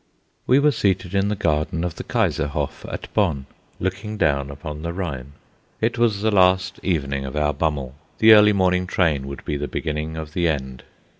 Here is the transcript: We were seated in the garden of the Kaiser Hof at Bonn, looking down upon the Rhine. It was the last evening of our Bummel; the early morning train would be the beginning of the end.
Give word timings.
We 0.47 0.57
were 0.57 0.71
seated 0.71 1.13
in 1.13 1.27
the 1.27 1.35
garden 1.35 1.83
of 1.83 1.93
the 1.93 2.03
Kaiser 2.03 2.47
Hof 2.47 2.87
at 2.89 3.07
Bonn, 3.13 3.45
looking 3.79 4.17
down 4.17 4.49
upon 4.49 4.81
the 4.81 4.93
Rhine. 4.93 5.33
It 5.79 5.99
was 5.99 6.23
the 6.23 6.31
last 6.31 6.79
evening 6.81 7.23
of 7.23 7.35
our 7.35 7.53
Bummel; 7.53 7.93
the 8.17 8.33
early 8.33 8.51
morning 8.51 8.87
train 8.87 9.27
would 9.27 9.45
be 9.45 9.57
the 9.57 9.67
beginning 9.67 10.17
of 10.17 10.33
the 10.33 10.47
end. 10.47 10.81